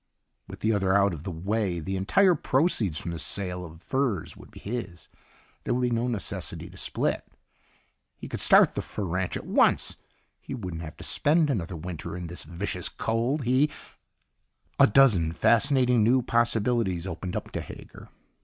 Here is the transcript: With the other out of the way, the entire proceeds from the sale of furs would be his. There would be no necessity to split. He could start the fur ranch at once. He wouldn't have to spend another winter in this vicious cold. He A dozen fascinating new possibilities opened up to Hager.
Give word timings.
With 0.47 0.61
the 0.61 0.73
other 0.73 0.95
out 0.95 1.13
of 1.13 1.21
the 1.25 1.31
way, 1.31 1.79
the 1.79 1.95
entire 1.95 2.33
proceeds 2.33 2.97
from 2.97 3.11
the 3.11 3.19
sale 3.19 3.63
of 3.63 3.83
furs 3.83 4.35
would 4.35 4.49
be 4.49 4.59
his. 4.59 5.07
There 5.63 5.75
would 5.75 5.81
be 5.83 5.91
no 5.91 6.07
necessity 6.07 6.71
to 6.71 6.77
split. 6.77 7.23
He 8.17 8.27
could 8.27 8.39
start 8.39 8.73
the 8.73 8.81
fur 8.81 9.03
ranch 9.03 9.37
at 9.37 9.45
once. 9.45 9.97
He 10.39 10.55
wouldn't 10.55 10.81
have 10.81 10.97
to 10.97 11.03
spend 11.03 11.51
another 11.51 11.75
winter 11.77 12.17
in 12.17 12.25
this 12.25 12.41
vicious 12.45 12.89
cold. 12.89 13.43
He 13.43 13.69
A 14.79 14.87
dozen 14.87 15.33
fascinating 15.33 16.03
new 16.03 16.23
possibilities 16.23 17.05
opened 17.05 17.35
up 17.35 17.51
to 17.51 17.61
Hager. 17.61 18.09